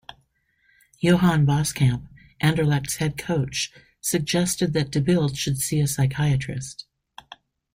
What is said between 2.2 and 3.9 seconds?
Anderlecht's head coach,